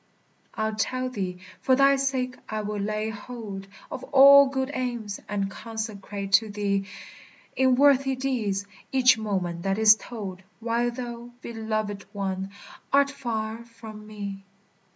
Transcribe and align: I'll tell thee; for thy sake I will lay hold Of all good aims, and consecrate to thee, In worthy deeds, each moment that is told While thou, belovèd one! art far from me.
I'll 0.55 0.73
tell 0.73 1.09
thee; 1.11 1.37
for 1.61 1.75
thy 1.75 1.95
sake 1.97 2.35
I 2.49 2.61
will 2.61 2.79
lay 2.79 3.11
hold 3.11 3.67
Of 3.91 4.03
all 4.05 4.47
good 4.47 4.71
aims, 4.73 5.19
and 5.29 5.51
consecrate 5.51 6.31
to 6.31 6.49
thee, 6.49 6.87
In 7.55 7.75
worthy 7.75 8.15
deeds, 8.15 8.65
each 8.91 9.19
moment 9.19 9.61
that 9.61 9.77
is 9.77 9.95
told 9.95 10.41
While 10.59 10.89
thou, 10.89 11.29
belovèd 11.43 12.05
one! 12.13 12.49
art 12.91 13.11
far 13.11 13.63
from 13.63 14.07
me. 14.07 14.43